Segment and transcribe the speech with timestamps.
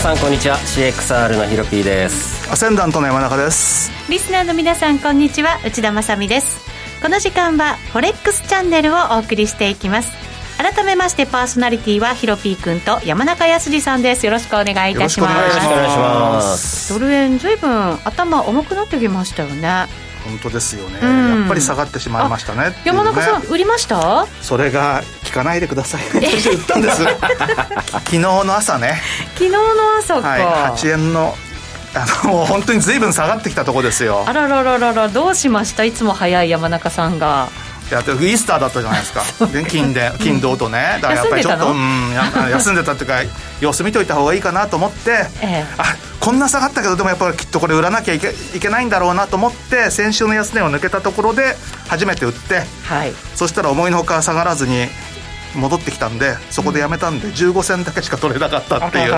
[0.00, 0.56] 皆さんこんにちは。
[0.56, 2.50] CXR のヒロピーです。
[2.50, 3.92] アセンダントの山中です。
[4.08, 5.60] リスナーの皆さんこんにちは。
[5.62, 6.58] 内田まさです。
[7.02, 10.10] この時間はフォレックスチャンネルをお送りしていきます。
[10.56, 14.24] 改めましてパーソナリティはヒロピー君と山中康さんです。
[14.24, 15.36] よろしくお願いいたします。
[15.36, 16.94] よろしくお願いします。
[16.94, 19.86] ドル円ずいぶん頭重くなってきましたよね
[20.30, 24.26] 本当ですよね、うん、やっぱり下がってしまいましたね、ね、山中さん売りました？
[24.40, 27.02] それが聞かないでください私売ったんです。
[27.92, 29.00] 昨日の朝ね。
[29.34, 29.58] 昨日の
[29.98, 31.34] 朝か、はい、8円の
[31.94, 34.22] あのもう本当に随分下がってきたとこですよ。
[34.26, 35.82] あらららららどうしました？
[35.84, 37.48] いつも早い山中さんが
[37.90, 39.22] いやイースターだったじゃないですか。
[39.68, 40.98] 金で金土とね。
[41.02, 42.12] だからやっぱりちょっとうん
[42.50, 43.14] 休んでたっていうか
[43.60, 51.56] 様子見といた方がいいかなと思って、ええ、あこんな下がったけどでもやっぱりきっとこれ売らなきゃいけいけないんだろうなと思って先週の安値を抜けたところで
[51.88, 54.88] 初めて売って、はい、そしたら思いのほか下がらずに
[55.56, 59.12] 戻ってきたんでそこでやめたんで、うん、15銭だけしか取れなかったっていう。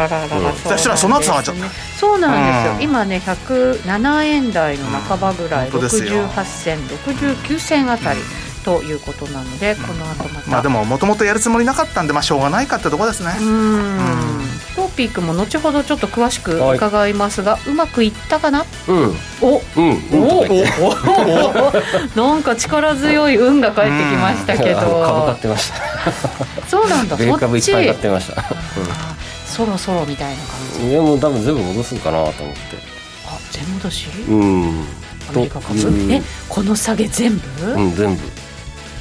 [0.64, 1.68] そしたらその後下がっちゃった。
[1.98, 8.20] そうなんですよ、うん、今ね107円台の半ばぐらい、うん、68銭69銭あたり、
[8.64, 10.50] ということなので、この後また。
[10.50, 13.36] まあでももともとやるつもりなかったんでまあしょうがないかってとこですね。
[13.40, 13.98] うん。
[14.76, 18.64] トーピークも後ほどちょっと詳しく伺いますが、はい、うまくいったかな？
[18.88, 19.16] うん。
[19.40, 20.44] お、うん、お。
[22.16, 22.20] お。
[22.30, 24.80] なんか力強い運が返ってきましたけど。
[24.80, 25.82] 株買ってました。
[26.68, 27.16] そうなんだ。
[27.16, 28.42] 米株いっぱい買ってました、
[29.46, 30.88] そろそろみたいな感じ。
[30.88, 32.60] いやもう多分全部戻すんかなと思って。
[33.26, 34.08] あ全戻し？
[34.28, 34.84] うん。
[35.28, 35.78] アメリカ株？
[36.10, 37.72] えこの下げ全部？
[37.72, 38.22] うん全部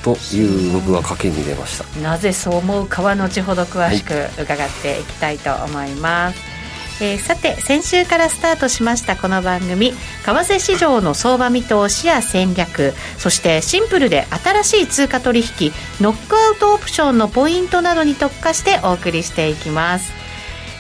[0.04, 2.00] という僕は賭けに出ました。
[2.00, 6.62] なぜそう思うかは後ほど詳しく伺っていきたいと思います、はい
[7.02, 20.21] えー、さて先週からスタートしましたこの番組為替市場の相場見通しや戦略そしてシンプルで新しい通貨取引ノックアウトオプションのポイントなどに特化してお送りしていきます。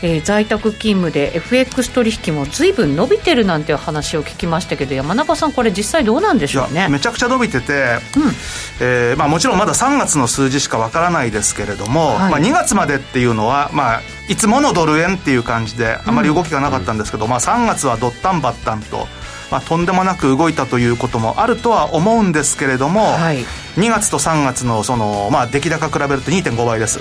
[0.04, 6.88] えー、在宅勤務で FX 取引もずいぶん伸びてるなんて話を聞きましたけど山中さんこれ実際どうなんでしょうね？
[6.90, 8.32] めちゃくちゃ伸びてて、うん、
[8.80, 19.08] えー、まあ、もちろんまだ3月の数字しかわからないですけれども、はい、まあ、2月までっていうのは、まあ、いつものドル円っていう感じであまり動きがなかったんですけど、うん、まあ、3月はドッタンバッタンと。
[19.52, 23.40] まあ、とんでもなく動いたということもあるとは思うんですけれども、はい、
[23.76, 27.00] 2月と3月のその、まあ、出来高比べると2.5倍です。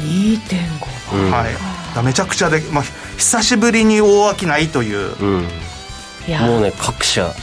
[0.00, 2.84] 2.5倍、はいめちゃくちゃで、まあ、
[3.16, 5.42] 久しぶりに大商いという、うん、
[6.46, 7.34] もうね各社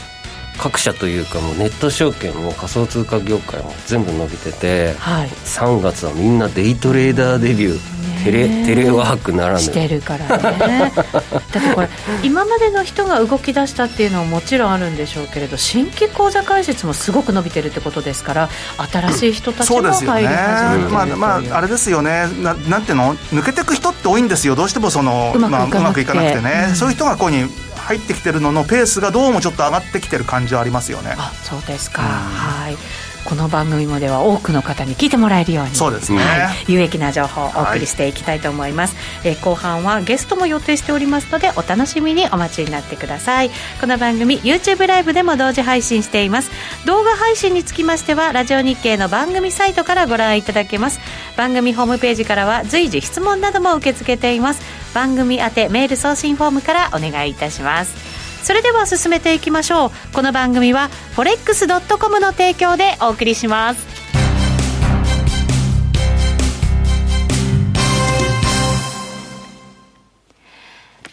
[0.57, 7.95] 各社というかもうネット証券も仮想通貨業界も全部伸びてて、はい、3月はみんなデイトレーダーデビュー。
[8.25, 9.59] テレテレワークならぬ。
[9.59, 10.91] してるからね。
[10.97, 11.89] だってこれ
[12.23, 18.49] 今までの人が動き出したっていうのはもちろんあるんでしょうけれど新規口座開設もすごく伸びてるってことですから
[18.91, 22.27] 新しい人たちも入り始めてる、ね、まあ、まあ、あれですよね。
[22.41, 23.15] ななんていうの？
[23.31, 24.55] 抜けていく人って多いんですよ。
[24.55, 27.45] どうしてもそのうまくいかなくてね、うん、そういう人がここに
[27.85, 31.15] 入ってきてるののペースがどうもちょっと上がってきてる感じはありますよね。
[31.17, 32.77] あそうですか、はい。
[33.25, 43.49] この番組もでは多くの方に聞いてもらえるようにそうですね、はい、有益な情報をお送りしていきたいと思います、はい、えー、後半はゲストも予定しておりますのでお楽しみにお待ちになってください。
[43.81, 46.51] この番組 YouTube ライブでも同時配信しています。
[46.85, 50.99] 動画配信につきましてはラジオ日経の番組サイトからご覧いただけます。
[51.35, 58.45] 番組ホームページからは随時質問なども受け付けています番組宛てメール送信フォームからお願いいたします。
[58.45, 59.91] それでは進めていきましょう。
[60.13, 63.85] この番組は forex.com の提供でお送りします。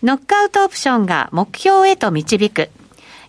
[0.04, 2.70] ノックアウトオプションが目標へと導く。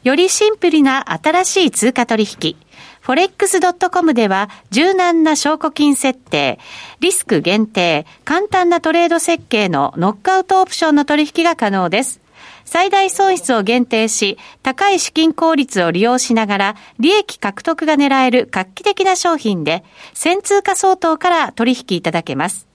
[0.04, 2.56] よりシンプルな新しい通貨取引。
[3.04, 6.58] forex.com では柔軟な証拠金設定、
[7.02, 12.22] リスク限定、簡単なトレード設計のノックアウトオプションの取引が可能です。
[12.64, 19.84] 最大損失を限定し、高い資金効率を利用しながら、利益獲得が狙える画期的な商品で、
[20.14, 22.73] 1000通貨相当から取引いただけます。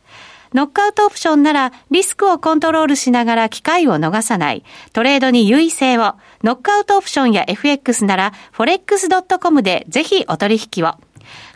[0.54, 10.94] ノックアウトオプションならリスクをコントロールしながら機会を逃さない、トレードに優位性を、ノックアウトオプションや FX なら forex.com でぜひお取引を。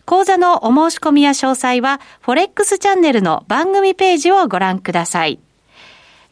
[0.05, 5.39] 講座のお申し込みや詳細は forex チャンネルの番組ページをご覧ください。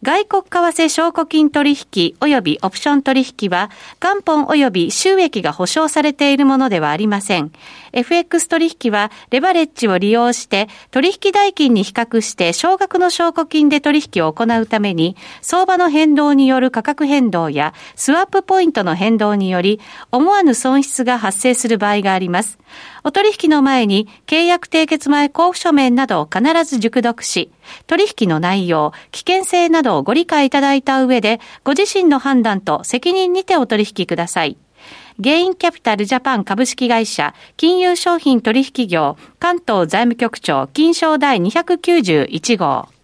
[0.03, 3.71] 外国為替証拠金取引及びオプション取引は、
[4.01, 7.53] 元本及び収益が保証されているものではありません。
[7.93, 19.81] FX 取引は、レバレッジを利用して、取引代金に比較して少額の証拠金で取引を行うために、相場の変動による価格変動や、スワップポイントの変動により、
[20.13, 22.59] 思わぬ損失が発生する場合があります。
[23.05, 27.51] お取引の前に契約締結前交付書面などを必ず熟読し、
[27.87, 34.57] 取引の内容、危険性などをご理解いただいた上で、ご自身の判断と責任にてお取引ください。
[35.19, 43.00] ゲインキャピタルジャパン株式会社、金融商品取引業、関東財務局長、金賞第291号。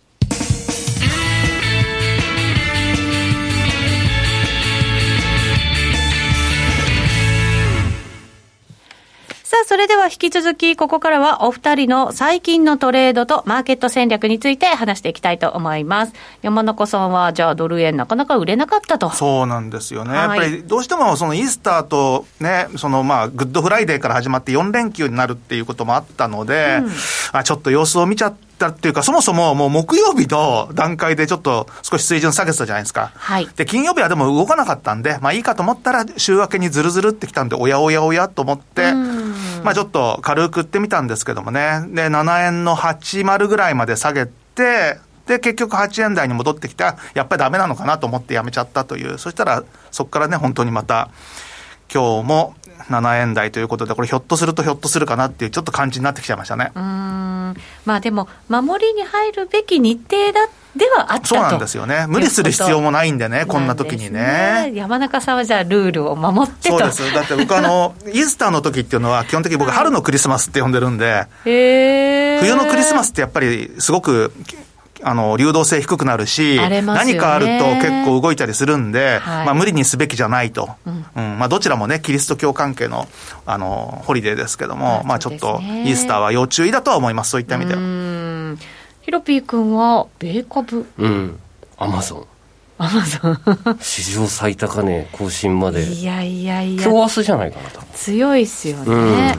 [9.69, 16.13] それでは引き続き、ここからはお二人の最近のトレードとマーケット戦略について話していきたいと思います。
[16.41, 19.11] 山中さんは、じゃあドル円なかなか売れなかったと。
[19.11, 20.13] そうなんですよね。
[20.13, 26.91] はい、やっぱりどうしてもそのイースターとね、そのまあ、グッドフライデーから始まって4連休になるっていうこともあったので、うん、
[27.33, 33.13] あちょっと様子を見ちゃって、たっていうか、そもそももう木曜日の段階でちょっと少し水準下げてたじゃないですか。
[33.15, 33.49] はい。
[33.57, 38.93] で、金曜日はでも動かなかったんで、まあいいかと思ったら週明けにずるずるってきたんで、おやおやおやと思って、
[39.63, 41.83] まあちょっと軽く売ってみたんですけどもね。
[41.89, 49.19] で、7円の80ぐらいまで下げて、で、結局8円台に戻ってきた、やっぱりダメなのかなと思ってやめちゃったという。
[49.19, 51.11] そしたら、そこからね、本当にまた、
[51.93, 52.55] 今日も
[52.89, 56.73] 7円台ということで、これ、ひょっとするとひょっとするかなっていう、ちょっと感じになってきちゃいましたね。
[56.75, 56.83] うん。
[57.85, 64.73] まあ、でも、守りに入るべき日程だではあったそうなんですよね、無理する必要もないんでね、こんな時にね。
[64.75, 74.33] 山中さんはじゃあ、ルールを守ってそうです、だって僕あの、 イースターの時っていうのは、基本的に僕、春のクリスマスって呼んでるんで、冬のクリスマスってやっぱり、すごく
[75.03, 80.71] あの、流動性低くなるし、ね、何かあると結構動いたりするんで、はい、まあ無理にすべきじゃないと。
[80.87, 83.09] うん、うん、まあどちらもね、キリスト教関係の、
[83.45, 87.81] あの、ホリデーですけども、まあちょっと、イースターは要注意だとは思います、そういった意味では。
[89.03, 90.87] ヒロピー君は、米株。
[90.99, 91.39] うん。
[91.79, 92.27] アマゾン。
[92.79, 93.79] アマゾン。
[93.81, 95.85] 史上最高値更新まで。
[95.85, 96.83] いやいやいや。
[96.83, 99.35] 今日明日じゃないかな強いっすよね、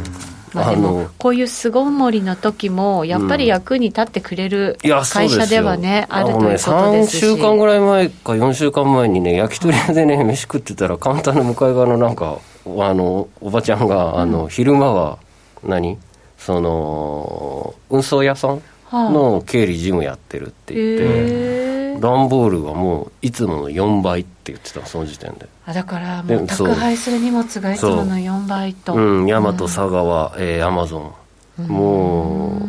[0.58, 4.78] まあ、でもこういう巣ごもりの時もやっぱり役に立ってくれる
[5.12, 15.18] 会社ではね、うん、あるということですし、ね、3週間ぐらい前か4週間前にね焼き鳥屋でね 飯食ってたらカウンターの向かい側のなんかあのおばちゃんがあの、うん、昼間は
[15.64, 15.98] 何？
[16.38, 18.62] その運送屋さん
[18.92, 21.67] の経理事務やってるって言って、
[22.00, 25.48] 段ボールがもういつもの4倍って言ってたその時点で。
[25.66, 29.22] あだからもう宅配する荷物がいつもの4倍とう。
[29.24, 31.14] ん大和佐川、うん、えー、アマゾ
[31.60, 31.68] ン。
[31.68, 32.60] も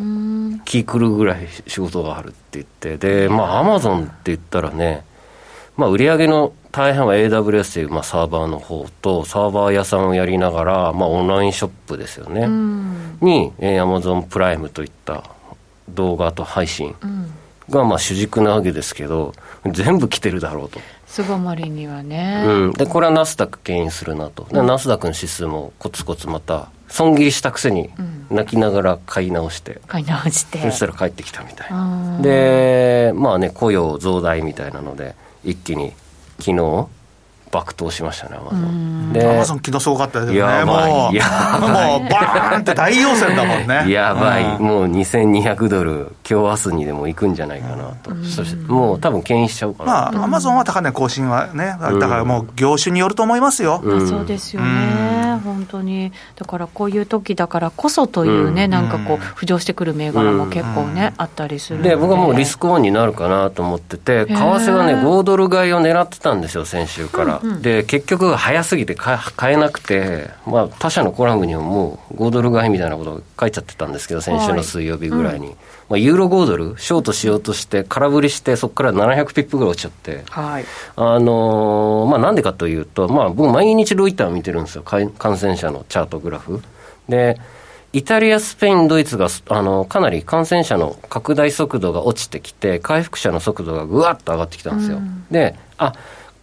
[0.55, 2.97] う気狂うぐらい仕事があるって言って。
[2.97, 5.05] でまあアマゾンって言ったらね
[5.77, 12.47] まあ売上の大半は AWS という、まあ、サーバーの方とサーバー屋さんをやりながら、まあ、オンラインショップですよね、
[13.21, 15.23] に、えー、Amazon プライムといった
[15.89, 17.31] 動画と配信、うん
[17.69, 19.33] がまあ主軸なわけですけど、
[19.65, 20.79] 全部来てるだろうと。
[21.07, 22.43] 巣ごもりにはね。
[22.45, 22.73] うん。
[22.73, 24.47] で、これはナスダック牽引するなと。
[24.51, 27.89] で、ナスダックの指数もコツコツまた、損切りしたくせに、
[28.29, 29.81] 泣きながら買い直して。
[29.87, 30.59] 買い直して。
[30.59, 32.19] そしたら帰ってきたみたいな。
[32.21, 35.93] で、まあね、雇用増大みたいなので、一気に
[36.39, 36.87] 昨日、
[37.51, 39.13] 爆投しましたね、アマゾン。
[39.13, 40.65] で、アマゾン昨日すごかったですよね。
[40.65, 41.23] もう、や
[41.59, 41.99] ばい。
[41.99, 43.85] もう、バーンって大陽線だもんね。
[43.91, 44.59] やばい。
[44.59, 48.11] もう2200ドル、今日明日にでも行くんじゃないかなと。
[48.23, 49.91] そして、もう多分牽引しちゃうかな。
[49.91, 53.81] まあ、アマゾンは高値更新はね、だからもう業種によると思いますよ。
[54.07, 55.39] そうですよね。
[55.43, 56.11] 本当に。
[56.35, 67.38] だからこういう時だからこそというね、なんかこう、浮上してくる銘柄も結構ね、あったりするで、僕はもうリスクオンになるかなと思ってて、為替がね、5ドル買いを狙ってたんですよ、先週から。
[67.61, 69.19] で、結局早すぎて買
[69.53, 75.47] えなくて、まあ、他社のコラムにももう5ドル買いみたいなこと書いちゃってたんですけど、先週の水曜日ぐらいに。
[75.47, 75.57] はいうん、
[75.89, 80.65] まあ、ユーロ5ドル、ショートしようとして、空振りして、そこから700ピップぐらい落ちちゃって、はい、
[80.95, 86.61] あのー、まあ、なんでかというと、まあ、僕、毎日ロイター見てるんですよ、感染者のチャートグラフ。
[87.07, 87.39] で、
[87.91, 94.97] イタリア、スペイン、ドイツがあのかなり感染者の拡大速度が落ちてきて、回復者の速度がぐわっと上がってきたんですよ。
[94.97, 95.93] うん、で、あ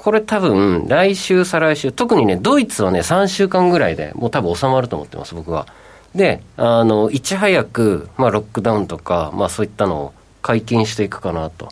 [0.07, 5.67] これ多分、来週、再来週、特にね、ドイツはね、3週間ぐらいでもう多分収まると思ってます、僕は。
[6.15, 11.71] で、あの、いち早く、まあ、ロックダウンとか、まあ、そういったのを解禁していくかなと。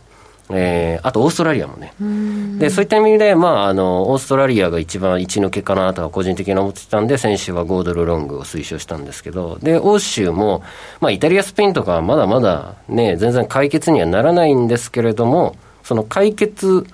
[0.51, 1.93] えー、あとオーストラリアもね。
[2.59, 10.65] で、そういった意味で、まあ、あの、オーストラリアが一番一抜けかなとは個人的に思ってたんで、先週は5ドルロングを推奨したんですけど、で、欧州も、
[11.01, 16.85] まあ、イタリア、スペインとかはまだまだね、全然解決にはならないんですけれども、その解決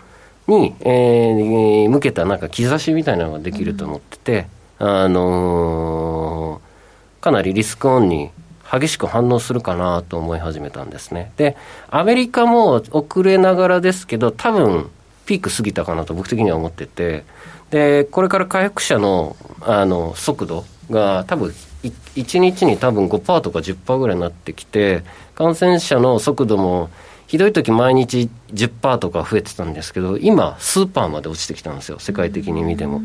[0.50, 4.46] に、えー、向けたなんか兆しみたいなのができると思ってて、
[4.78, 8.30] うん、あのー、かなりリスクオンに
[8.70, 11.32] 激しく反応するかなと思い始めたんですね。
[11.36, 11.56] で、
[11.88, 14.90] アメリカも遅れながらですけど、多分
[15.26, 17.24] ピーク過ぎたかなと僕的には思ってて、
[17.70, 25.02] で、これから回復者のあの速度が多分1日に多分5%とか10%ぐらいになってきて、
[25.34, 26.90] 感染者の速度も
[27.30, 33.00] ひどい時毎日10%とか増えてたんですけど、今、数パーまで落ちてきたんですよ、世界的に見ても。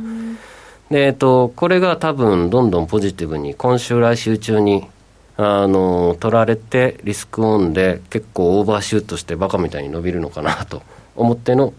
[0.90, 4.88] で、えっと、これが多分、どんどんポジティブに、今週、来週中に、
[5.38, 10.82] あの、取られて、リスクオンで、結構オーバーシュートして、バカみたいに伸びるのかなと
[11.16, 11.76] 思っての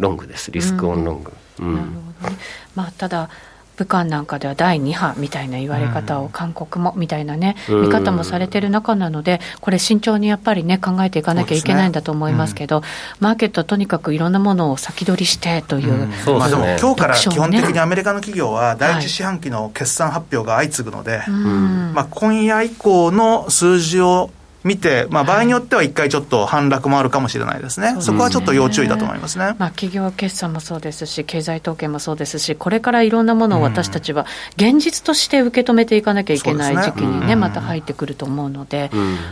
[0.00, 1.32] ロングです、リスクオンロング。
[1.60, 1.92] うん、なるほ
[2.24, 2.36] どね。
[2.74, 3.30] まあ、ただ、
[3.78, 12.82] 武漢なんかでは第2波みたいな言われ方を韓国もみたいなね、見方もされてる中なので、これ、慎重にやっぱりね、考えていかなきゃいけないんだと思いますけど、
[13.20, 16.08] マーケットはとにかくいろんなものを先取りしてという、
[16.38, 24.30] まあ、でも今日から基本的にアメリカの企業は、第一四半期の決算発表が相次ぐので、まあ、今夜以降の数字を
[24.64, 38.90] 見て、まあ、場合によっては一回ちょっと反落もあるかもしれないですね、そこはちょっと要注意だと思いますね、まあ、企業決算もそうですし、経済統計もそうですし、これからいろんなものを私たちは現実として受け止めていかなきゃいけない時期にね、また入ってくると思うので、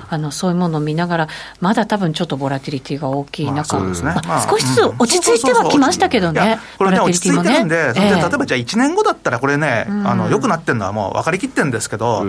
[0.08, 1.28] あのそういうものを見ながら、
[1.60, 12.24] まだ多分ちょっとボラティリティが大きい中、まあ少しずつ落ち着いてはきましたけどね、これね、落ち着いてるんで、例えばじゃあ1年後だったら、これね、あのよくなってるのはもう分かりきってるんですけど、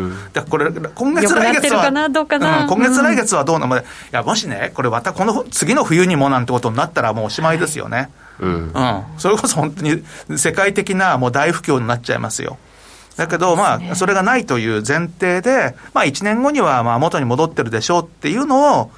[0.49, 3.77] これ、今月来月は、今月来月はどうなの？
[3.77, 8.09] いや、もしね、これまたこの次の冬にもなんてことになったらもうおしまいですよね。
[8.39, 9.03] うん、うん。
[9.17, 10.03] それこそ本当に
[10.37, 12.57] 世界的なもう大不況になっちゃいますよ。
[13.17, 18.91] だけど、まあ、それがないという前提で、まあ、1年後には、まあ、元に戻ってるでしょうっていうのを、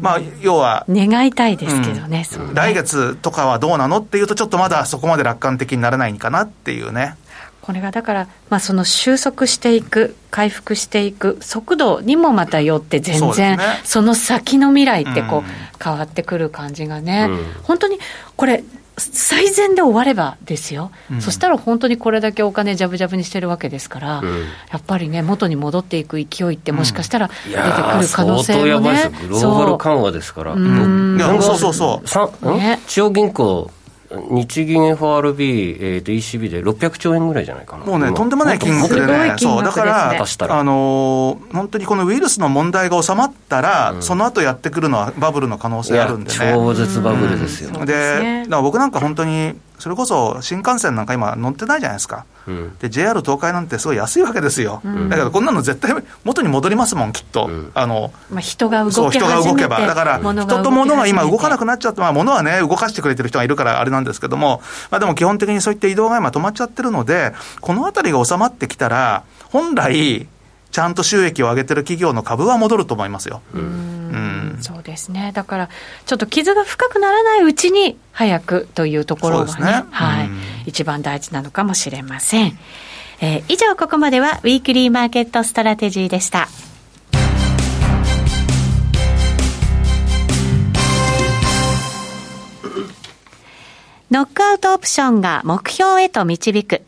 [0.00, 0.86] まあ、要は。
[0.88, 7.16] 願いたいですけどね、うん、来月とかはどうなのっていうと、ちょっとまだそこまで楽観的にならないかなっていうね。
[7.64, 17.98] これがだから、まあ、その収束していく、回復していく速度にもまたよって、全然そ、の先の未来ってこう、変わってくる感じがね、うん、本当に
[18.36, 18.62] これ、
[18.98, 24.40] 最善で終わればですよ、うん、そしたら本当にこれだけお金じゃぶじゃぶにしてるわけですから、うん、
[24.70, 31.70] やっぱりね、元に戻っていく勢いって、もしかしたら出てくる可能性もね、グローバル緩和ですから、そうそ
[32.04, 33.70] うそう、ね、中央銀行
[34.30, 37.84] 日銀 FRB、えー、と ECB で600兆円ぐらいじゃないかな。
[37.84, 46.52] もうね、とんでもない金額でね、そう、だから、あのー、本当にこのウイルスの問題が収まったら、うん、その後やってくるのはバブルの可能性あるんでね。
[46.54, 47.70] 超絶バブルですよ。
[47.78, 49.54] うん、で、だから僕なんか本当に、
[49.84, 52.24] それこそ新幹線なんか今乗ってないじゃないですか。
[52.46, 54.80] うん、で、JR 東海なんてすごい安いわけですよ。
[54.82, 55.92] うん、だけどこんなの絶対
[56.24, 57.48] 元に戻りますもん、きっと。
[57.48, 59.86] うん、あの、まあ、人が動け人が動けば。
[59.86, 70.26] だから、人と物が今動かなくなっちゃって、まあ物はね、動かしてくれてる人がいるからあれなんですけども、まあでも基本的にそういった移動が今止まっちゃってるので、このあたりが収まってきたら、本来、
[70.70, 73.42] ちゃんと収益を上げてる企業の株は戻ると思いますよ。
[74.56, 75.32] うんそうですね。
[75.34, 75.68] だから、
[76.06, 80.30] ちょっと傷が深くならないうちに早くというところがね、ねはい、
[80.66, 82.58] 一番大事なのかもしれません。
[83.20, 86.48] えー、以上、ここまでは、ウィークリーマーケットストラテジーでした。
[94.10, 96.82] ノックアウトオプションが目標へと導く。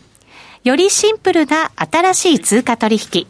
[0.62, 3.26] よりシンプルな新しい通貨取引。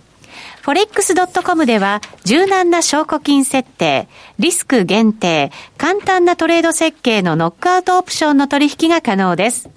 [0.67, 4.09] forex.com では柔軟な証拠金設定、
[4.41, 9.71] リスク限定、簡単なトレード設計のノックアウトオプションの取引が可能です。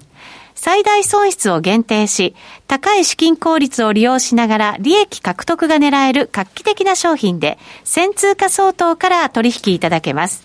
[0.56, 2.34] 最大損失を限定し、
[2.66, 10.44] 高い資金効率を利用しながら利益獲得が狙える画期的な商品で、1000通貨相当から取引いただけます。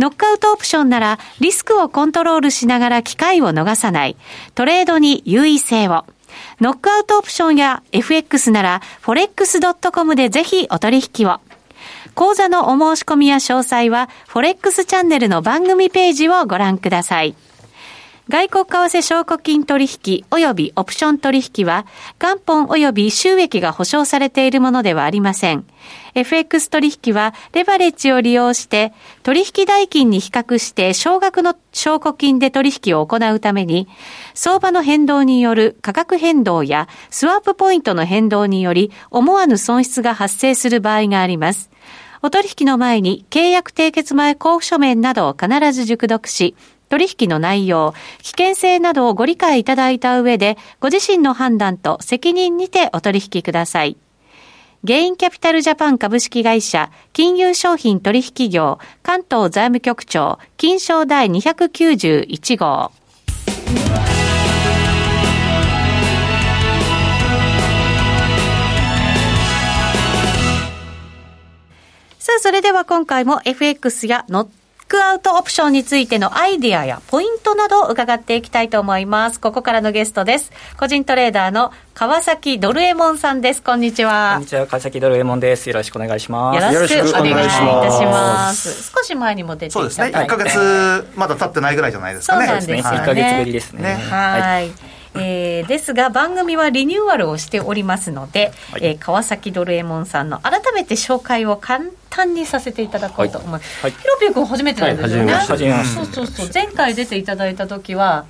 [0.00, 4.16] ノックアウトオプションならリスクをコントロールしながら機会を逃さない、
[4.56, 6.06] トレードに優位性を、
[6.60, 11.40] ノックアウトオプションや FX なら forex.com でぜひお取引を。
[12.14, 17.34] 講座のお申し込みや詳細は forex チャンネルの番組ページをご覧ください。
[18.30, 21.84] 外国為替証拠金取引及びオプション取引は、
[22.20, 25.66] 元本及び収益が保証されているものではありません。
[26.14, 28.92] FX 取引は、レバレッジを利用して、
[29.24, 33.88] 取引代金に比較して少額の証拠金で取引を行うために、
[34.34, 41.68] 相場の変動による価格変動やスワップポイントの変動により、思わぬ損失が発生する場合があります。
[42.22, 46.54] お取引の前に契約締結前交付書面などを必ず熟読し、
[46.90, 53.96] 取引の内容、危険性などをご理解いただいた上で、ご自身の判断と責任にてお取引ください。
[54.82, 62.90] ゲインキャピタルジャパン株式会社、金融商品取引業、関東財務局長、金賞第291号。
[72.18, 74.59] さあ、それでは今回も FX やノッ
[74.90, 79.38] クアウトオプションについてのアイデアやポイントなどを伺っていきたいと思います。
[79.38, 80.50] ここからのゲストです。
[80.76, 83.62] 個人トレーダーの川崎ドルエモンさんです。
[83.62, 84.32] こんにちは。
[84.34, 85.68] こんにちは、川崎ドルエモンです。
[85.68, 86.74] よろしくお願いします。
[86.74, 88.90] よろしくお願いいたします。
[88.90, 90.08] 少し前にも出てそうですね。
[90.08, 92.46] 1か月まだ経ってないぐらいじゃないですかね。
[92.46, 92.82] そうなんですね。
[92.82, 93.82] 1か月ぶりですね。
[93.82, 94.99] ねはい。
[95.14, 105.54] えー、ですが番組はリニューアルをしておりますので、はい、えー、川崎ドルエモンさんの改めて紹介を簡単にさせていただこうと思います、はい、ヒロピー君初めてなんですよね、はい、そ
[106.02, 106.50] うそうそう。
[106.52, 108.26] 前回出ていただいた時は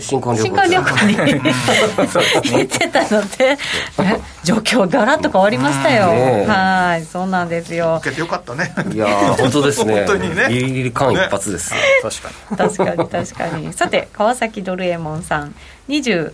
[0.00, 3.58] 新婚旅行に 行ってたので
[4.42, 6.08] 状況ガラッと変わりましたよ、
[6.46, 7.98] はいそうなんですよ。
[8.00, 8.74] 受けてよかったね。
[8.92, 9.06] いや
[9.38, 10.04] 本当ですね。
[10.06, 10.46] 本当にね。
[10.48, 12.56] ギリギリ間一髪です、ね、確かに。
[12.56, 13.72] 確かに確かに。
[13.72, 15.54] さて川崎ドルエモンさん
[15.88, 16.32] 24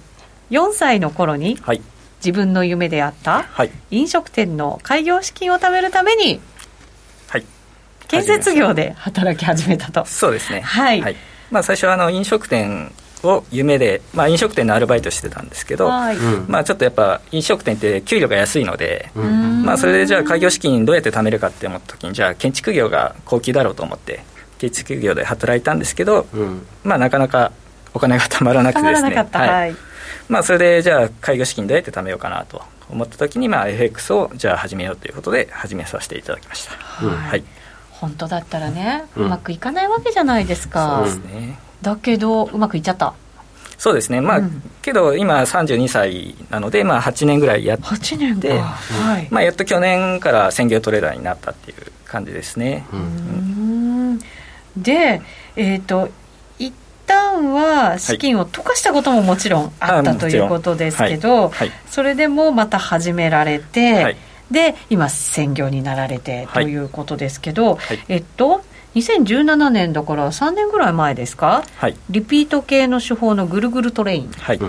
[0.73, 1.83] 歳の頃に、はい、
[2.19, 6.41] 自分の夢であった、はい、飲食店の開業資金を貯めるために、
[7.29, 7.45] はい、
[8.09, 10.05] 建設業で働き始めたと。
[10.05, 10.61] そうですね。
[10.61, 11.17] はい、はい、
[11.51, 12.93] まあ、最初はあの飲食店
[13.23, 16.17] を夢で、まあ、飲食店のアルバイトしてたんですけど、はい、
[16.49, 24.23] まあ、ちょっとやっぱ飲食店って給料が安いので、まあ、それでじゃあ開業資金どうやって貯めるかって思った時にじゃあ建築業が高級だろうと思って
[24.59, 27.53] 建築業で働いたんですけど、うん、まあ、なかなか
[27.95, 29.15] お金がたまらなくてですね。
[29.15, 29.77] はい、
[30.29, 37.45] まあ、それでじゃあ開業資金どうやって貯めようかなと思った時に、まあ、FX をじゃあ始めようということで始めさせていただきました、はい、はい、
[37.91, 41.59] 本当だったらね、うまくいかないわけじゃないですか、そうですね。
[41.83, 43.15] だけどうまくいっちゃった。
[43.79, 44.21] そうですね。
[44.21, 49.29] まあ、うん、けど今32歳なので、まあ、8年ぐらいやって8年はい。
[49.31, 54.19] まあ、やっと去年から専業トレーダーになったっていう感じですね、うん、
[54.77, 55.23] で
[55.57, 56.13] えっ、ー、と一
[57.11, 61.51] 旦は資金を溶かしたことももちろんあった、はい、ということですけど、はい。
[61.51, 64.17] はい、それでもまた始められて、
[64.51, 68.63] で今専業になられてということですけど、えっと
[68.95, 74.61] 2017年だから3年ぐらい前ですか、はい、リピート系の手法のぐるぐるトレイン、はい、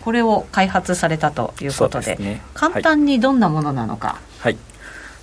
[0.00, 4.20] これを開発されたということで、ね、簡単にどんなものなのか。
[4.40, 4.56] はい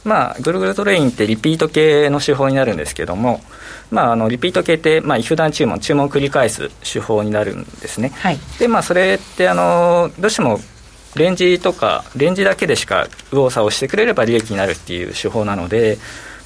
[0.06, 3.42] まあ、ぐるぐるトレインってリピート系の手法になるんですけども、
[3.92, 10.60] まあ、あのリピート系って、まあ、普段注文注文を繰り返す手法になるんですね、はい、でまあそれってあのどうしても
[11.16, 15.98] レンジとかレンジだけでしか右往左往してくれれば利益になるっていう手法なので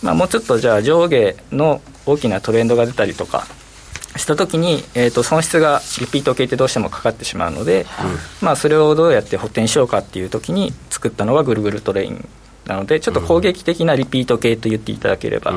[0.02, 3.46] まあ、もうちょっとじゃあ上下の大きなトレンドが出たりとか
[4.16, 7.88] したときに、えー、と損失がリピート系ってどうしてもかかってしまうので、うん、
[8.46, 12.28] まあ、それをどうやって補填しようかっていうときに作ったのがぐるぐるトレイン
[12.70, 15.52] なのでちょっと攻撃的なリピート系と言っていただければ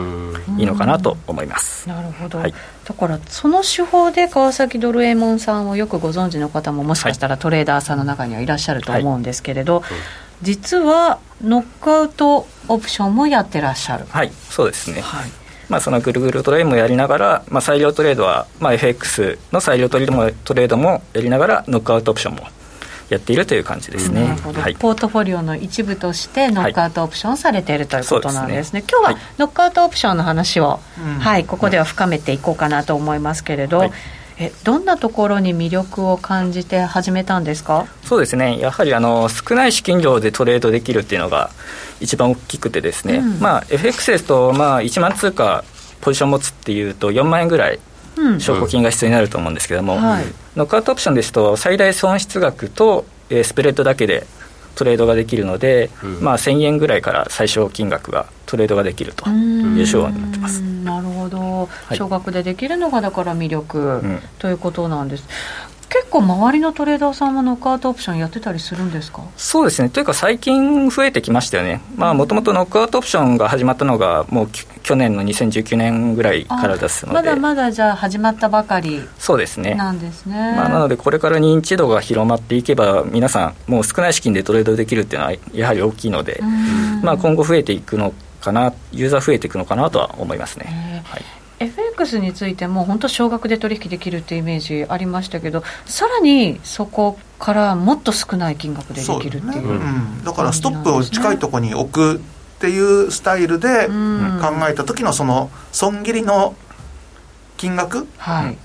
[0.59, 9.93] いいのかなと思います、なるほど、はい、だからその手法で川崎ドルエモンさんをよくご存知の方ももしかしたらトレーダーさんの中にはいらっしゃると思うんですけれど、はい。
[10.43, 14.07] 実はノックアウトオプションもやってらっしゃる。
[14.09, 14.33] はい。
[14.51, 15.31] そうですね、はい。
[15.69, 22.47] まあ、そのぐるぐるトレインもやりながら、まあ、裁量トレードは、まあ、FX の裁量トレードもトレードもやりながらノックアウトオプションも
[23.09, 28.85] やっているという感じですね、うんはい、ポートフォリオの一部としてノックアウトオプションされているということなんですね、はい、すね。
[28.91, 30.81] 今日はノックアウトオプションの話を、
[31.21, 33.91] はい、ここでは深めていこうかなと思いますけれど、
[34.39, 37.87] えどんなところに魅力を感じて始めたんですか？
[38.05, 38.59] そうですね。
[38.59, 41.51] やはりあの少ない資金量でトレードできるっていうのが
[42.01, 45.65] 一番大きくてですね、うん、まあ、FX ですと、まあ、1万通貨
[46.01, 47.79] ポジション持つっていうと4万円ぐらい
[48.39, 50.25] 証拠金が必要になると思うんですけども、うんはい、
[50.57, 54.27] ノックアウトオプションですと最大損失額と、えー、スプレッドだけで
[54.75, 60.61] トレードができるので、うん、まあ、1000円ぐらいから最小金額がトレードができるという手法になってます。
[60.61, 64.03] なるほど、少額でできるのがだから魅力、
[64.39, 65.29] ということなんです。
[65.93, 69.23] 結構周りのトレーダーさんもノックアウトオプションやってたりするんですか？
[69.37, 69.91] そうですね。
[69.91, 71.83] というか最近増えてきましたよね。
[71.97, 74.49] もともとノックアウトオプションが始まったのがもう
[74.83, 77.17] 去年の2019年ぐらいからですので。
[77.17, 79.75] まだまだじゃあ始まったばかりそうですね。
[79.75, 86.41] なんですね、まあ、なのでこれから認知度が広まっていけば皆さんもう少ない資金でトレードできるっていうのはやはり大きいので、
[87.03, 91.23] まあ、今後増えていくのかなユーザー増えていくのかなとは思いますね、はい
[91.63, 102.21] FX についても本当少額で取引できるっていうイメージありましたけどさらにそこからもっと少ない金額でできるっていう、ねうん、だからストップを近いところに置くっ
[102.61, 103.93] ていうスタイルで考
[104.69, 106.55] えた時のその損切りの
[107.57, 108.59] 金額、はい。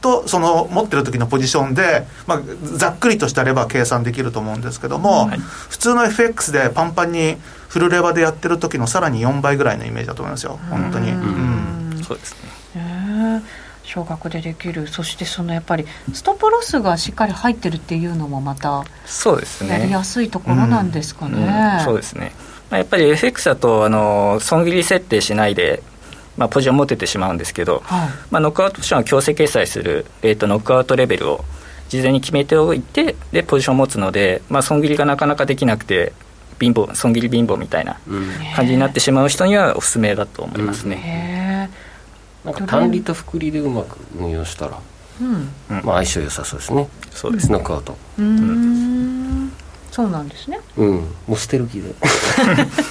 [0.00, 7.36] とその持ってる時のポジションで、まあ、ざっくりとしたレバー計算できると思うんですけども、はい、普通の FX でパンパンに
[7.68, 10.58] フルレバーでやってる時のさらに4倍ぐらいのイメージだと思いますよ。
[10.70, 11.10] 本当に。
[11.10, 11.55] うん
[12.06, 12.38] そうですね、
[12.76, 13.42] えー、
[13.82, 14.86] 少額でできる。
[14.86, 19.70] そしてそのやっぱりストップロスがしっかり入ってるっていうのもまたそうですね。
[19.70, 22.32] やりやすいところなんですかね、うんうん、そうですね。
[22.70, 25.82] やっぱり FX だとあの損切り設定しないで
[26.36, 31.44] まあ、ポジション持ててしまうんですけど、はい、まあ、ノックアウトオプションは強制決済する、えーと、ノックアウトレベルを
[31.88, 36.12] 事前に決めておいてでポジションを持つので、まあ、損切りがなかなかできなくて
[36.60, 37.98] 貧乏損切り貧乏みたいな
[38.54, 41.85] 感じになってしまう人にはおすすめだと思いますね、うん、
[42.46, 44.78] なんか単利と複利でうまく運用したら、
[45.20, 45.48] うん。
[45.68, 46.88] まあ、相性良さそうですね。
[47.10, 47.50] そうです。
[47.50, 47.96] ノックアウト。
[48.18, 49.52] うん。
[49.90, 50.58] そうなんですね。
[50.76, 50.94] うん。
[51.26, 51.90] もう捨てる気で。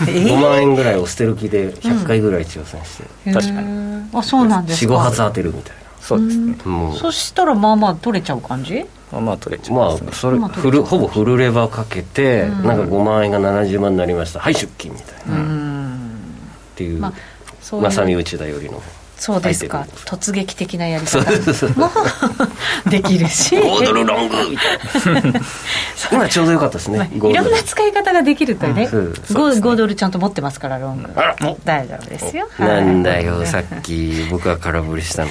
[0.05, 4.09] 5万円ぐらいを捨てる気で100回ぐらい挑戦して、うん、確かに。
[4.13, 4.93] あそうなんですか。
[4.93, 5.81] 45発当てるみたいな。
[6.01, 6.55] そうですね。
[6.99, 8.85] そしたらまあまあ取れちゃう感じ？
[9.11, 14.39] まあまあ取れちゃう、まあそれフルほぼフルレバーかけて、うん、なんか5万円が70万になりました。
[14.39, 16.09] はい出金みたいな、うん、
[16.73, 18.81] っていう、まあ、まさに内田よりの
[19.17, 19.88] そうですか。
[20.06, 21.19] 突撃的なやり方。
[21.80, 21.89] も
[22.89, 23.56] できるし。
[23.56, 24.49] 5ドルロング。
[24.49, 25.41] みたいな
[26.12, 31.10] 今ちょうどよかったですね、まあ、いろんな使い方ができるとね、うん、5, 5ドルちゃんと持ってますからロング。
[31.63, 32.47] 大丈夫ですよ。
[32.60, 35.30] なんだよさっき僕は空振りしたの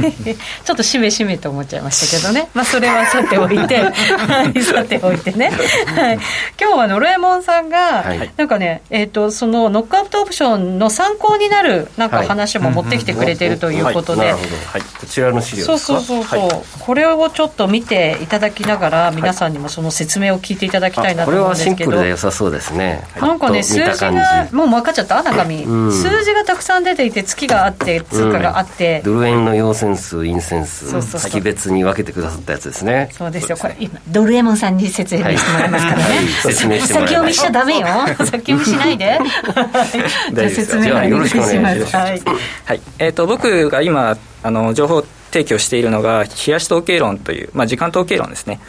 [0.00, 0.36] に。
[0.64, 2.48] ちょっとしめしめと思っちゃいましたけどね。
[2.54, 3.76] まあそれはさておいて。
[4.16, 5.50] はいさておいてね、
[5.94, 6.18] はい、
[6.60, 13.76] 今日はノルエモンさんが、はい、なんかねえっ、ー、とそのノックアウトオプションの参考になるなんか話も持ってきてくれれてるとい。
[13.80, 14.38] うことで、は
[14.78, 23.04] い、こちらの資料そうそうそうそう、はい、これをちょっと見ていただきながら皆さんにもその説明を聞いていただきたいなと思うんですけど、これはシンプルで良さそうですね。
[23.20, 25.22] なんかね数字がもう分かっちゃった？
[25.22, 33.08] 中身、うん、数字がたくさん出ていて月があって通貨があって、うん、ドル円の陽線数陰線数月別に分けてくださったやつですね。
[33.12, 33.56] そうですよ。
[33.56, 36.04] これ今ドルエモンさんに説明してもらいますからね、
[36.42, 37.86] 説明して先読みしちゃダメよ。
[38.18, 39.18] 先読みしないで。
[40.32, 41.96] じゃあ説明お願いします。
[41.96, 42.22] はい、
[42.64, 45.02] はい、えっ、ー、と僕が今あの情報
[45.32, 48.60] 提供しているのが冷やし統計論という、まあ、時間統計論ですね。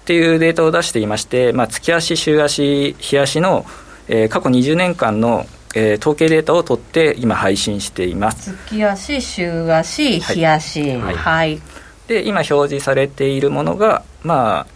[0.00, 3.66] っていうデータを出していまして、まあ、月足週足日足の、
[4.08, 8.56] えー、過去20年間のえー、統計データを取って今配信しています。
[8.70, 10.96] 月足週足日足。
[10.96, 11.60] はい、はい、
[12.06, 14.66] で今表示されているものがまあ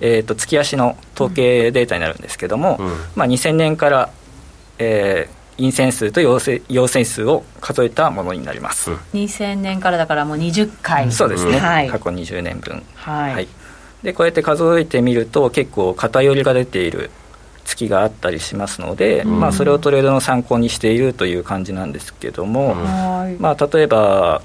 [0.00, 4.10] えーと、月足の統計データになるんですけども、うん、まあ、2000年から、
[4.78, 11.12] えー、陰線数と陽陽線数を数えたものになります、うん、2000年からだからもう20回。
[11.12, 12.82] そうですね、はい、過去20年分。
[12.94, 13.48] はい、はい、
[14.02, 17.10] でこうやって数えてみると結構偏りが出ている
[17.64, 24.42] 月があったりしますので、うん、まあ、それをトレードの参考にしているという感じなんですけども、うん、まあ、例えば、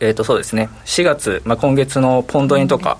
[0.00, 0.68] えー、とそうですね。
[0.84, 2.98] 4月、まあ、今月のポンド円とか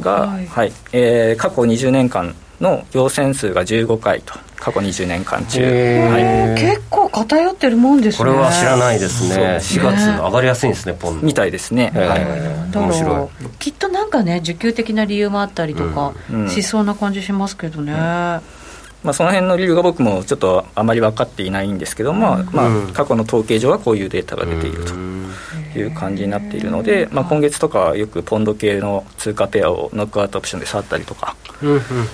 [0.00, 0.46] が、はい。
[0.46, 8.18] はい、えー、過去20年間の陽線数が15回と過去20年間中、はい、結構偏ってるもんですね。
[8.18, 9.58] これは知らないですね。
[9.60, 13.46] 4月上がりやすいんですねポンみたいですね、はい、面白い。
[13.58, 16.14] きっとなんかね需給的な理由もあったりとか
[16.48, 18.65] しそうな感じしますけどね、うん
[19.06, 31.36] まあ、その辺の理由が僕もちょっとあまり分かっていないんですけども、うん、まあ、過去の統計上はこういうデータが出ているという感じになっているので、まあ、今月とかはよくポンド系の通貨ペアをノックアウトオプションで触ったりとか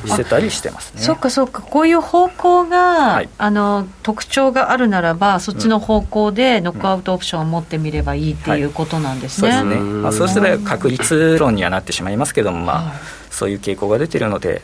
[0.05, 1.01] してたりしてますね。
[1.01, 9.49] そっかそっかこういう方向が、はい、あの特徴があるならばそっちの方向でノックアウトオプションを持ってみればいいっていうことなんですね。
[9.49, 13.01] はい、そうですね、まあ、そうしたら確率論にはなってしまいますけども、まあ、
[13.31, 14.61] そういう傾向が出ているので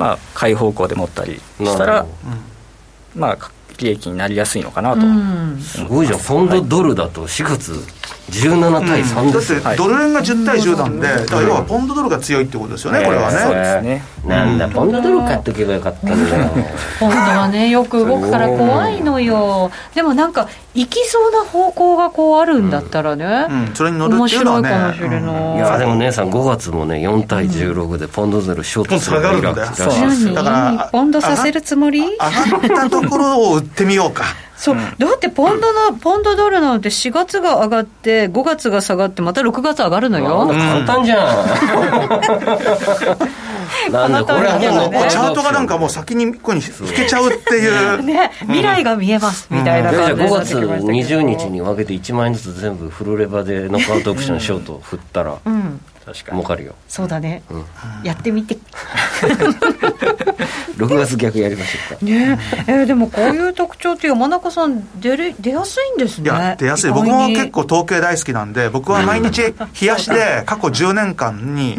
[0.00, 2.06] まあ、買い方向で持ったりしたら、
[3.14, 5.02] まあ、利益になりやすいのかなと、
[5.60, 5.84] す。
[5.84, 7.74] ごいじゃん、ポンドドルだと4月
[8.30, 13.38] 17対3です、うん、だってドル円が10対10なんで、だから要はポンドドルが強いってことですよね、これはね。
[13.38, 14.02] そうですね。
[14.26, 16.50] なんだ、ポンドドル買っとけばよかったんだよ。
[16.98, 19.70] ポンドはね、よく動くから怖いのよ。
[19.94, 24.68] でもなんか、行きそうな方向がこうあるんだったらね、それに乗るっていうのはね。
[24.68, 25.56] 面白いかもしれない。
[25.56, 32.00] いや、でも姉さん、5月もね、4対16でポンドドルショートするだから、ポンドさせるつもり？
[32.02, 34.24] 上がったところを売ってみようか。
[34.60, 40.48] そう、だってポンドの、ポンドドルなんて4月が上がって、5月が下がって、また6月上がるのよ。
[40.48, 41.28] 簡単じゃん。
[43.90, 48.02] なんだこれはもうチャートがなんかもう先にここに引けちゃうっていう。
[48.02, 55.80] ね未来が見えますみたいな感じで、5月20日に分けて1万円ずつ全部フルレバでノックアウトオプションショート振ったら、うん、
[56.12, 56.74] 儲かるよ。
[56.88, 57.64] そうだね、うん、
[58.04, 58.58] やってみて。
[60.76, 62.04] 6月逆やりましょうか。
[62.04, 62.38] ね。
[62.66, 66.24] えー、でもこういう特徴って山中さん出る出やすいんですね。
[66.24, 66.90] いや出やすい。
[66.90, 69.54] 僕も結構統計大好きなんで僕は毎日冷
[69.86, 71.78] やしで過去10年間に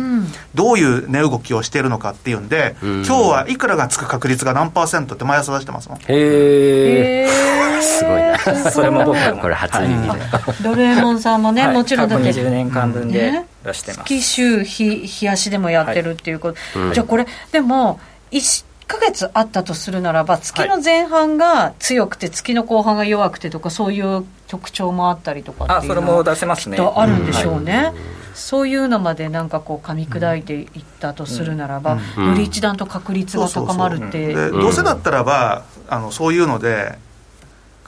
[0.53, 5.97] どういう値動きをしているのかっていうんで、うん、今日はいくらがつく確率が何パーセントって毎朝出してますもん。
[5.97, 8.37] へえすごいな。
[8.71, 10.19] それも僕これ初耳で、
[10.63, 12.29] ドルエモンさんもね、はい、もちろんだって。
[12.29, 17.99] 20年間分で出してます、月週日日足でもやってるっていうこと、はい、じゃあこれでも
[18.31, 26.77] 1か月あったとするならば月の前半が強くて月の後半が弱くてとかそういう特徴もあったりとかあそれも出せますね。
[26.77, 27.83] あるんでしょうね、うん。
[27.83, 27.95] はい、
[28.33, 30.67] そういうのまでなんかこう噛み砕いていっ
[30.99, 36.97] たとするならば、うん、より一段と確率が高まるってどうせだったらばあのそういうので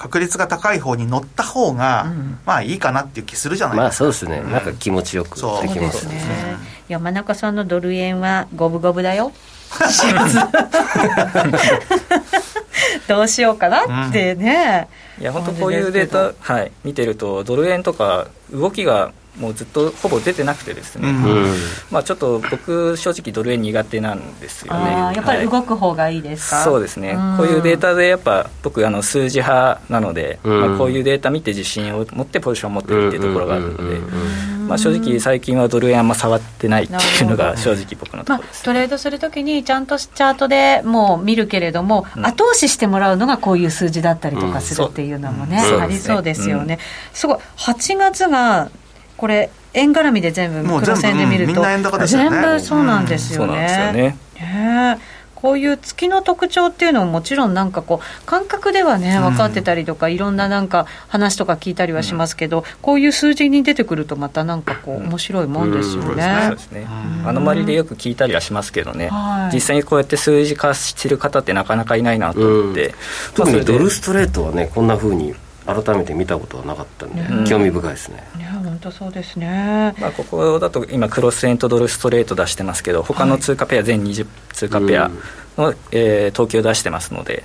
[0.04, 4.04] 確率が高い方に乗った方が、うん、まあいいかなっていう気するじゃないですか。
[4.04, 4.42] まあそうですね。
[4.52, 6.22] なんか気持ちよくできますね。
[6.90, 9.32] 山中さんのドル円は五分五分だよ。
[13.08, 21.56] どうしようかなってね、うん、いや本当こういうデータ、はい、見てるとドル円とか動きがもうずっとほぼ出てなくてですね、うん、
[21.90, 24.92] まあ、ちょっと僕正直ドル円苦手なんですよね。
[25.16, 34.00] やっぱり動く方がいいですか、はい、そうですね、こういうデータでやっぱ僕あの数字派なので、まあ、こういうデータ見て自信を持ってポジションを持ってるっていうところがあるので、
[34.68, 46.80] まあ、正直最近はドル円あんま触ってないっていうのが正直僕のところです、まあ、トレードするときにちゃんとチャートでもう見るけれども、後押ししてもらうのがこういう数字だったりとかするっていうのもね、ありそうですよね、
[47.14, 47.38] すごい。
[47.58, 48.70] 8月が
[49.24, 54.18] これ円絡みで全部黒線で見ると、うん全部そうなんですよね。
[54.36, 55.00] ね
[55.34, 66.48] こういう月の特徴っていうのももちろんなんかこう感覚ではね分かってたりとか、いろんななんか話とか聞いたりはしますけど、こういう数字に出てくるとまたなんかこう面白いもんですよね。
[66.48, 66.88] そうですね。
[67.26, 69.10] あの周りでよく聞いたりはしますけどね、
[69.54, 72.94] 実際にこうやって数字化してる方ってなかなかいないなと思って、
[73.36, 75.34] 特にドルストレートはねこんなふうに
[75.66, 78.24] 改めて見たことはなかったんで、うん、興味深いですね。
[78.38, 79.96] いや本当そうですね。
[80.00, 85.10] まあここだと今クロスエントドルストレート出してますけど、他の通貨ペア全20通貨ペア
[85.58, 87.44] の、はい、えー、統計を出してますので、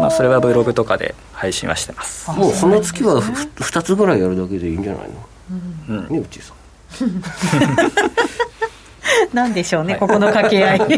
[0.00, 2.30] まあそれはブログとかで配信はしてます。
[2.30, 5.14] もうその月は2つぐらいやるだけでいいんじゃないの？
[5.88, 6.56] うん、ねうちさん。
[9.34, 10.80] なんでしょうね、はい、ここの掛け合い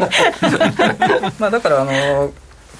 [1.39, 2.31] まあだからあの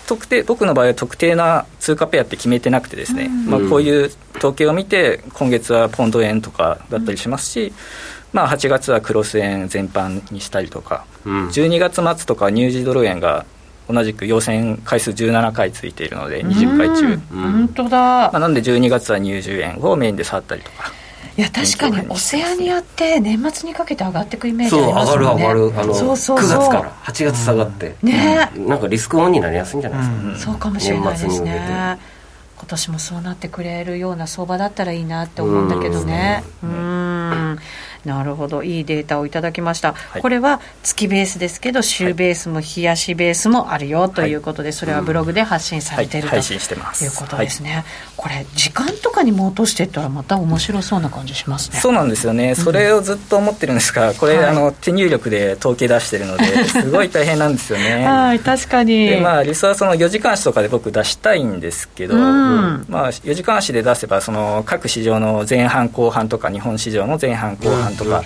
[0.07, 7.73] 特定僕の場合は特定な通貨ペアって決めてなくてですね、うん、まあ、こういう統計を見て今月はポンド円とかだったりしますし、うん、
[8.33, 13.45] まあ、8月はクロス円全般にしたりとか、うん、12月末とかニュージードル円が
[13.87, 20.91] 同じく陽線回数17回ついているので20回中、本当だ、まあ、なんで12月は入10円をメインで触ったりとか。
[21.37, 25.43] いや確かにオセアニアって年末にかけて上がっていくイメージありますもんね。
[25.43, 25.81] そう上がる上がる。
[25.81, 26.59] あのそうそうそう。
[26.59, 31.99] 9月から8月下がって、うん、ねなんかリスクオンになりやすいんじゃないですか、うん、そうかもしれないですね。
[32.57, 36.43] 今年もそうなってくれるような相場だったらいいなって思うんだけどね。
[36.63, 37.59] うん
[38.05, 38.63] なるほど。
[38.63, 47.07] いいデータをいただきました、はい、これは月ベースですけど週ベースも日足ベースもあるよということで、それはブログで発信されている、とい。
[47.07, 47.83] うことですね、
[48.15, 51.79] これ時間とかにも落としていったらまた面白そうな感じしますね。
[51.79, 52.55] そうなんですよね。
[52.55, 58.05] それをずっと思ってるんですがこれ、あの手入力で統計出してるのですごい大変なんですよね。
[58.07, 59.09] はい確かに。
[59.09, 68.23] でまあ理想はその4時間足とかで僕出したいんですけど、うん、まあ4時間足で出せばその各市場の前半後半とか日本市場の前半後半とか、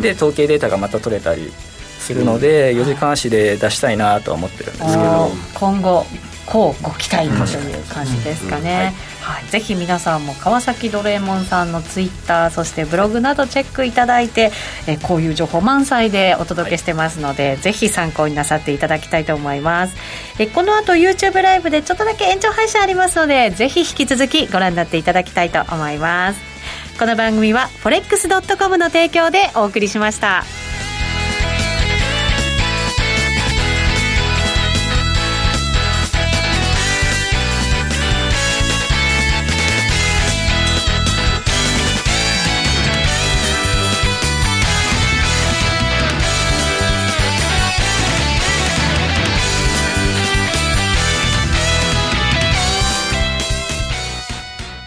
[0.00, 1.52] で統計データがまた取れたり
[1.98, 5.30] するので、4時間足で出したいなとは思ってるんですけど。
[5.54, 6.06] 今後
[6.46, 14.52] こうご期待という感じですかね、はい、ぜひ皆さんも川崎ドレーモンさんのツイッターそしてブログなどチェックいただいて
[14.86, 19.96] えこういう情報満載でお届けしてますので、はい、ぜひ参考になさっていただきたいと思います。
[20.38, 26.55] えこの後 YouTube ライブでちょっとだけ延長配信ありますのでぜひ引き続きご覧になっていただきたいと思います
[26.98, 30.44] この番組は forex.com の提供でお送りしました。